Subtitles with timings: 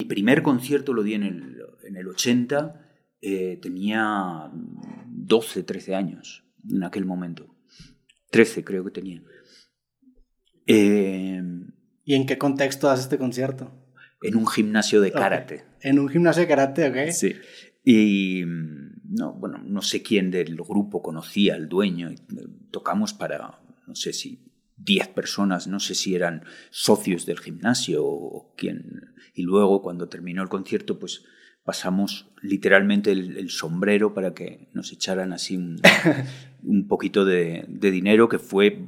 [0.00, 2.84] Mi primer concierto lo di en el, en el 80,
[3.20, 4.50] eh, tenía
[5.06, 7.54] 12, 13 años en aquel momento.
[8.30, 9.22] 13 creo que tenía.
[10.66, 11.40] Eh,
[12.04, 13.72] ¿Y en qué contexto haces este concierto?
[14.20, 15.64] En un gimnasio de karate.
[15.80, 17.12] En un gimnasio de karate, ok.
[17.12, 17.34] Sí.
[17.84, 18.42] Y
[19.04, 22.10] no, bueno, no sé quién del grupo conocía al dueño.
[22.70, 24.40] Tocamos para, no sé si
[24.76, 29.14] 10 personas, no sé si eran socios del gimnasio o quién.
[29.34, 31.24] Y luego cuando terminó el concierto, pues
[31.64, 35.80] pasamos literalmente el, sombrero para que nos echaran así un,
[36.88, 38.86] poquito de, dinero que fue,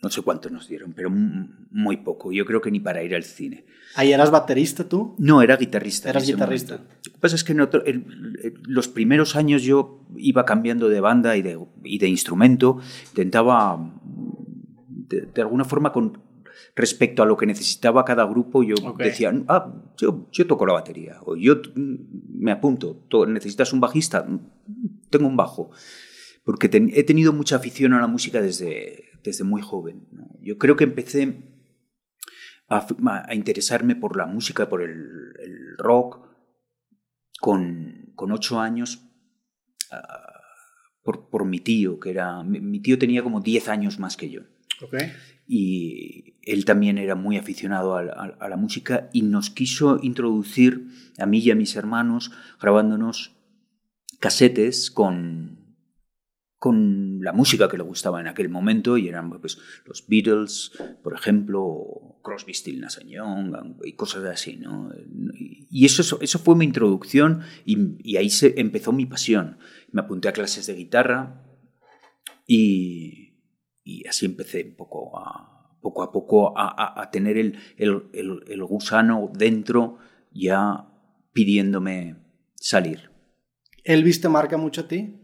[0.00, 2.30] no sé cuánto nos dieron, pero muy poco.
[2.30, 3.66] Yo creo que ni para ir al cine.
[3.96, 5.16] ¿Ahí eras baterista tú?
[5.18, 6.10] No, era guitarrista.
[6.10, 6.76] Eras guitarrista.
[6.76, 11.42] Lo que pasa es que en los primeros años yo iba cambiando de banda y
[11.42, 13.95] de, y de instrumento, intentaba
[15.08, 16.22] de, alguna forma con
[16.74, 21.20] respecto a lo que necesitaba cada grupo, yo decía, ah, yo, yo, toco la batería,
[21.24, 24.26] o yo me apunto, necesitas un bajista,
[25.10, 25.70] tengo un bajo,
[26.44, 30.06] porque he tenido mucha afición a la música desde, desde muy joven.
[30.40, 31.42] Yo creo que empecé
[32.68, 32.86] a,
[33.28, 36.26] a, interesarme por la música, por el, rock,
[37.40, 39.02] con, con, ocho años.
[39.90, 40.40] Ah,
[41.02, 42.42] por, por, mi tío, que era.
[42.42, 44.42] Mi, tío tenía como diez años más que yo.
[45.48, 51.38] Y él también era muy aficionado a, la música y nos quiso introducir a mí
[51.38, 53.36] y a mis hermanos grabándonos
[54.18, 55.76] casetes con,
[56.58, 61.14] con la música que le gustaba en aquel momento y eran pues, los Beatles, por
[61.14, 64.90] ejemplo, Crosby, Still, Nash Young y cosas así, ¿no?
[65.70, 69.58] Y eso, eso fue mi introducción y, y ahí se empezó mi pasión.
[69.92, 71.44] Me apunté a clases de guitarra
[72.46, 73.25] y
[73.86, 78.02] y así empecé un poco a, poco a poco a, a, tener el, el,
[78.48, 79.98] el, gusano dentro
[80.32, 80.88] ya
[81.32, 82.16] pidiéndome
[82.56, 83.10] salir.
[83.84, 85.14] ¿Elvis te marca mucho a ti?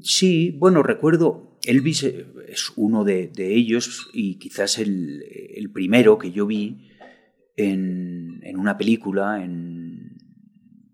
[0.00, 5.24] Sí, bueno, recuerdo, Elvis es uno de, de ellos y quizás el,
[5.56, 6.88] el, primero que yo vi
[7.56, 10.16] en, en una película en,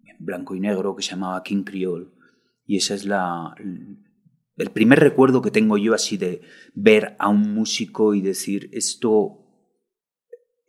[0.04, 2.06] en, blanco y negro que se llamaba King Creole.
[2.64, 3.54] Y esa es la,
[4.56, 6.42] el primer recuerdo que tengo yo así de
[6.74, 9.38] ver a un músico y decir esto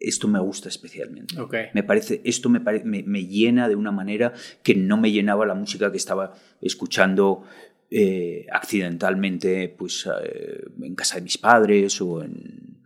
[0.03, 1.35] esto me gusta especialmente.
[1.73, 5.91] Me parece, esto me, me, llena de una manera que no me llenaba la música
[5.91, 7.43] que estaba escuchando
[7.89, 12.81] eh, accidentalmente pues, eh, en casa de mis padres o en,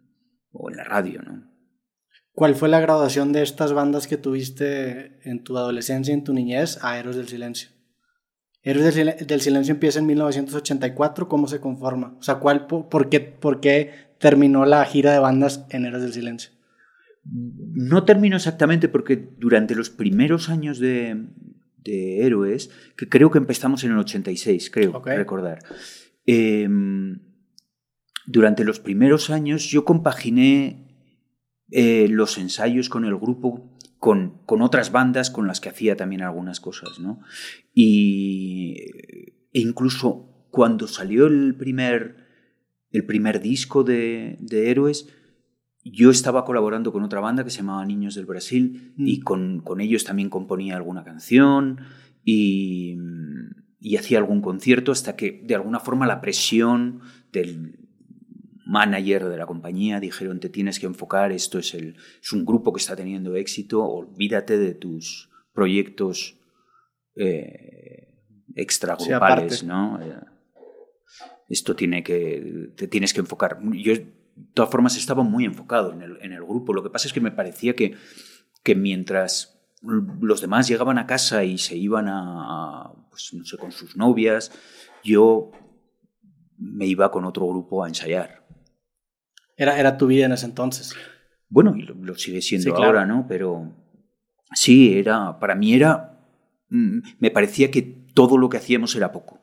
[0.52, 1.24] o en la radio.
[1.24, 1.44] ¿no?
[2.34, 6.78] ¿Cuál fue la graduación de estas bandas que tuviste en tu adolescencia, en tu niñez,
[6.84, 7.70] a Héroes del Silencio?
[8.64, 12.16] Héroes del Silencio empieza en 1984, ¿cómo se conforma?
[12.20, 16.14] O sea, ¿cuál, por, qué, ¿por qué terminó la gira de bandas en Héroes del
[16.14, 16.52] Silencio?
[17.24, 21.28] No terminó exactamente porque durante los primeros años de,
[21.78, 25.60] de Héroes, que creo que empezamos en el 86, creo recordar,
[26.26, 27.20] em,
[28.26, 30.86] durante los primeros años yo compaginé
[31.72, 36.22] eh, los ensayos con el grupo con, con, otras bandas con las que hacía también
[36.22, 37.20] algunas cosas, ¿no?
[37.74, 38.76] Y,
[39.54, 42.18] e incluso cuando salió el primer,
[42.92, 45.10] el primer disco de, de, Héroes,
[45.84, 49.24] yo estaba colaborando con otra banda que se llamaba Niños del Brasil y mm.
[49.24, 51.80] con, con ellos también componía alguna canción
[52.24, 52.98] y,
[53.80, 57.87] y hacía algún concierto hasta que de alguna forma la presión del,
[58.68, 62.74] manager de la compañía dijeron te tienes que enfocar, esto es, el, es un grupo
[62.74, 66.38] que está teniendo éxito, olvídate de tus proyectos
[67.16, 68.14] eh,
[68.56, 70.00] extragrupales, ¿no?
[70.02, 70.20] Eh,
[71.48, 73.60] esto tiene que, te tienes que enfocar.
[73.72, 74.12] Yo, de
[74.54, 76.74] todas formas, estaba muy enfocado en el, en el grupo.
[76.74, 77.96] Lo que pasa es que me parecía que,
[78.64, 83.72] que mientras los demás llegaban a casa y se iban a, pues, no sé, con
[83.72, 84.52] sus novias,
[85.04, 85.52] yo
[86.58, 88.46] me iba con otro grupo a ensayar.
[89.58, 90.96] Era, era tu vida en ese entonces.
[91.50, 93.26] Bueno, y lo, sigue siendo ahora, ¿no?
[93.28, 93.74] Pero
[94.54, 96.20] sí, era, para mí era,
[96.70, 99.40] mm, me parecía que todo lo que hacíamos era poco.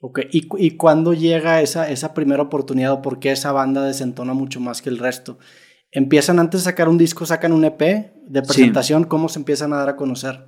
[0.00, 4.32] Ok, ¿y, y cuándo llega esa, esa primera oportunidad o por qué esa banda desentona
[4.32, 5.38] mucho más que el resto?
[5.92, 9.04] ¿Empiezan antes de sacar un disco, sacan un EP de presentación?
[9.04, 10.46] ¿Cómo se empiezan a dar a conocer?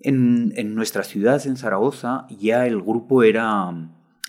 [0.00, 3.70] En, en, nuestra ciudad, en Zaragoza, ya el grupo era,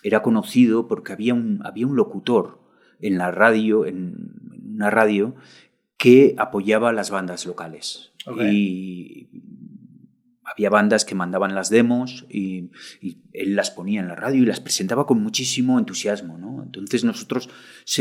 [0.04, 2.62] era conocido porque había un, había un locutor
[3.03, 4.33] en la radio, en
[4.73, 5.35] una radio,
[5.97, 8.11] que apoyaba a las bandas locales.
[8.51, 9.27] Y
[10.44, 12.69] había bandas que mandaban las demos y,
[13.33, 16.38] él las ponía en la radio y las presentaba con muchísimo entusiasmo.
[16.38, 16.63] ¿no?
[16.63, 17.50] Entonces nosotros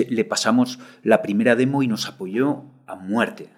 [0.08, 3.48] le pasamos la primera demo y nos apoyó a muerte.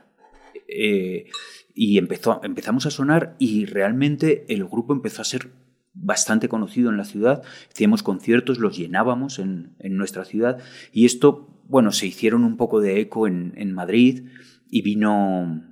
[0.69, 1.27] Eh,
[1.75, 5.51] y empezó, empezamos a sonar y realmente el grupo empezó a ser
[5.95, 7.43] bastante conocido en la ciudad.
[7.71, 10.59] Hacíamos conciertos, los llenábamos en, en nuestra ciudad
[10.93, 14.27] y esto, bueno, se hicieron un poco de eco en, en Madrid
[14.69, 15.63] y vino,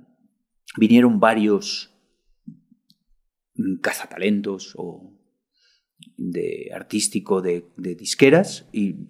[0.77, 1.93] vinieron varios
[3.81, 5.13] cazatalentos o
[6.17, 9.07] de artístico de, disqueras y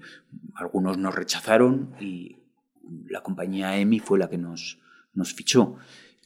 [0.56, 2.38] algunos nos rechazaron y
[3.08, 4.80] la compañía EMI fue la que nos,
[5.14, 5.78] nos fichó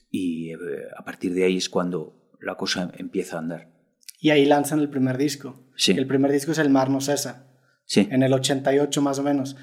[0.10, 0.58] y eh,
[0.96, 3.77] a partir de ahí es cuando la cosa empieza a andar.
[4.20, 5.64] Y ahí lanzan el primer disco.
[5.76, 5.92] Sí.
[5.92, 7.48] El primer disco es El Mar no cesa.
[7.86, 8.08] Sí.
[8.12, 9.56] En el 88 más o menos.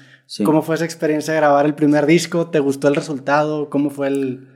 [0.43, 2.49] ¿Cómo fue esa experiencia de grabar el primer disco?
[2.49, 3.69] ¿Te gustó el resultado?
[3.69, 4.49] ¿Cómo fue el...?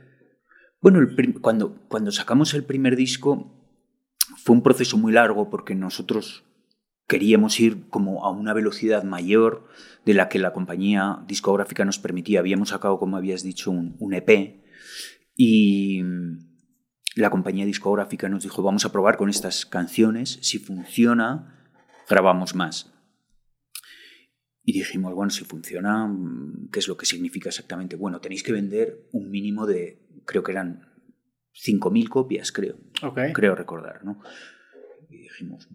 [0.80, 1.00] Bueno,
[1.40, 3.54] cuando, cuando sacamos el primer disco
[4.42, 6.44] fue un proceso muy largo porque nosotros
[7.10, 9.66] queríamos ir como a una velocidad mayor
[10.06, 12.38] de la que la compañía discográfica nos permitía.
[12.38, 14.62] Habíamos sacado, como habías dicho, un, EP
[15.36, 16.02] y
[17.20, 21.70] la compañía discográfica nos dijo, vamos a probar con estas canciones, si funciona,
[22.08, 22.92] grabamos más.
[24.62, 26.14] Y dijimos, bueno, si funciona,
[26.70, 27.96] ¿qué es lo que significa exactamente?
[27.96, 30.86] Bueno, tenéis que vender un mínimo de, creo que eran
[31.54, 32.76] 5.000 copias, creo.
[33.32, 34.20] Creo recordar, ¿no?
[35.08, 35.68] Y dijimos,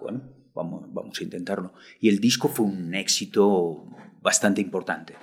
[0.00, 1.72] bueno, vamos, vamos a intentarlo.
[2.00, 3.86] Y el disco fue un éxito
[4.20, 5.14] bastante importante.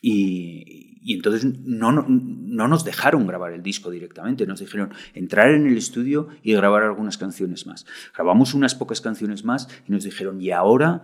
[0.00, 5.50] Y, y entonces no, no, no, nos dejaron grabar el disco directamente, nos dijeron entrar
[5.50, 7.86] en el estudio y grabar algunas canciones más.
[8.14, 11.02] Grabamos unas pocas canciones más y nos dijeron, y ahora,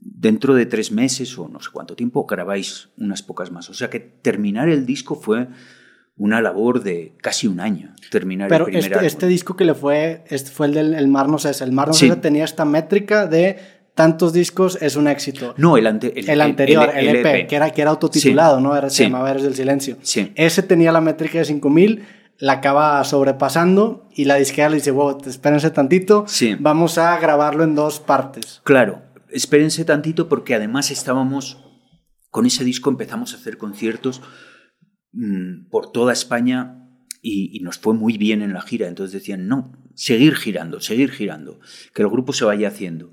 [0.00, 3.68] dentro de tres meses o no sé cuánto tiempo, grabáis unas pocas más.
[3.68, 5.48] O sea que terminar el disco fue
[6.18, 9.74] una labor de casi un año terminar Pero el primer este, este disco que le
[9.74, 11.64] fue, este fue el del el Mar No Cesa.
[11.64, 13.58] El Mar No Cesa tenía esta métrica de
[13.96, 15.54] tantos discos es un éxito.
[15.56, 18.76] No, el, el, anterior, el, EP, e que era, que era autotitulado, ¿no?
[18.76, 19.96] Era, Se llamaba Eres del Silencio.
[20.02, 20.30] Sí.
[20.36, 22.04] Ese tenía la métrica de 5000,
[22.38, 26.26] la acaba sobrepasando y la disquera le dice, wow, espérense tantito,
[26.60, 28.60] vamos a grabarlo en dos partes.
[28.62, 31.58] Claro, espérense tantito porque además estábamos,
[32.30, 34.22] con ese disco empezamos a hacer conciertos
[35.18, 36.90] Mm, por toda España
[37.22, 38.86] y, nos fue muy bien en la gira.
[38.86, 41.58] Entonces decían, no, seguir girando, seguir girando,
[41.94, 43.12] que el grupo se vaya haciendo.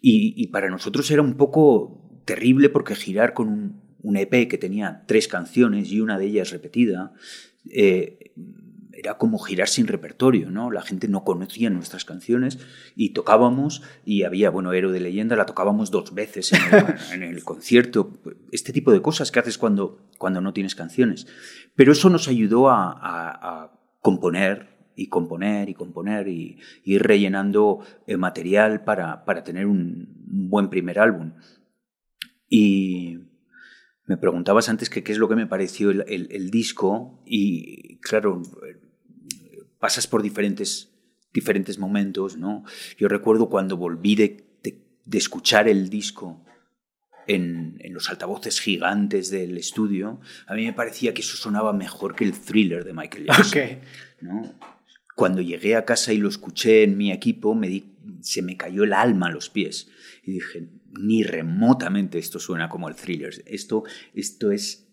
[0.00, 5.04] Y, para nosotros era un poco terrible porque girar con un, un, EP que tenía
[5.06, 7.12] tres canciones y una de ellas repetida,
[7.70, 8.32] eh,
[8.96, 10.70] era como girar sin repertorio, ¿no?
[10.70, 12.58] La gente no conocía nuestras canciones
[12.94, 16.52] y tocábamos y había, bueno, Héroe de Leyenda, la tocábamos dos veces
[17.12, 18.18] en el, concierto,
[18.52, 21.26] este tipo de cosas que haces cuando, cuando no tienes canciones.
[21.74, 28.82] Pero eso nos ayudó a, componer y componer y componer y, ir rellenando eh, material
[28.82, 31.34] para, para tener un, buen primer álbum.
[32.48, 33.18] Y
[34.06, 38.42] me preguntabas antes que qué es lo que me pareció el, el, disco y claro,
[39.78, 40.90] pasas por diferentes,
[41.32, 42.64] diferentes momentos, ¿no?
[42.98, 46.44] Yo recuerdo cuando volví de, de, escuchar el disco
[47.26, 52.14] en, en, los altavoces gigantes del estudio, a mí me parecía que eso sonaba mejor
[52.14, 53.80] que el thriller de Michael Jackson.
[54.20, 54.54] ¿no?
[55.16, 58.84] Cuando llegué a casa y lo escuché en mi equipo, me di, se me cayó
[58.84, 59.88] el alma a los pies.
[60.22, 63.42] Y dije, ni remotamente esto suena como el thriller.
[63.46, 63.82] Esto,
[64.14, 64.86] esto es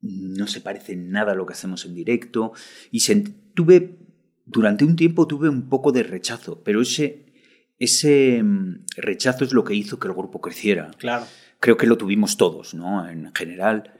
[0.00, 2.52] no se parece nada a lo que hacemos en directo.
[2.90, 3.00] Y
[3.54, 3.98] tuve,
[4.46, 7.26] durante un tiempo tuve un poco de rechazo, pero ese,
[7.78, 10.90] ese mm, rechazo es lo que hizo que el grupo creciera.
[10.98, 11.26] Claro.
[11.58, 13.06] Creo que lo tuvimos todos, ¿no?
[13.08, 13.92] En general.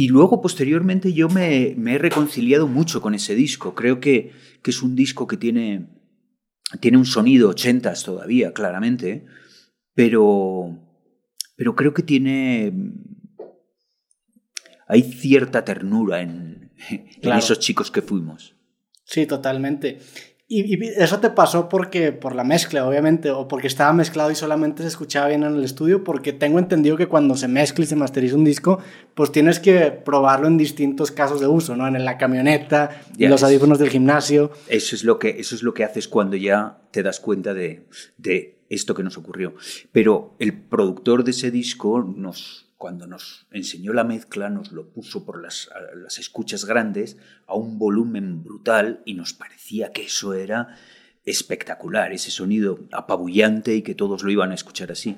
[0.00, 3.74] Y luego, posteriormente, yo me, he reconciliado mucho con ese disco.
[3.74, 4.30] Creo que,
[4.62, 5.88] que es un disco que tiene,
[6.78, 9.26] tiene un sonido ochentas todavía, claramente,
[9.94, 10.78] pero,
[11.56, 12.72] pero creo que tiene
[14.86, 16.70] hay cierta ternura en,
[17.20, 18.54] esos chicos que fuimos.
[19.02, 19.98] Sí, totalmente.
[20.50, 24.82] Y, eso te pasó porque por la mezcla, obviamente, o porque estaba mezclado y solamente
[24.82, 27.96] se escuchaba bien en el estudio, porque tengo entendido que cuando se mezcla y se
[27.96, 28.78] masteriza un disco,
[29.14, 31.86] pues tienes que probarlo en distintos casos de uso, ¿no?
[31.86, 34.50] En la camioneta, en los audífonos del gimnasio.
[34.68, 37.84] Eso es lo que, eso es lo que haces cuando ya te das cuenta de,
[38.16, 39.54] de esto que nos ocurrió.
[39.92, 45.26] Pero el productor de ese disco nos, cuando nos enseñó la mezcla, nos lo puso
[45.26, 50.76] por las, las, escuchas grandes a un volumen brutal y nos parecía que eso era
[51.24, 55.16] espectacular, ese sonido apabullante y que todos lo iban a escuchar así.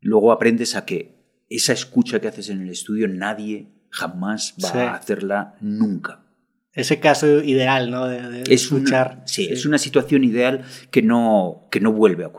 [0.00, 4.94] Luego aprendes a que esa escucha que haces en el estudio nadie jamás va a
[4.94, 6.26] hacerla nunca.
[6.72, 8.06] ese caso ideal, ¿no?
[8.06, 9.22] De, es escuchar.
[9.26, 12.36] sí, es una situación ideal que no, que no vuelve a ocurrir.